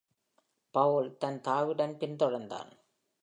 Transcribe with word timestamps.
பவுல் 0.75 1.17
தன் 1.17 1.41
தாயுடன் 1.41 1.95
பின்தொடர்ந்தான். 1.97 2.71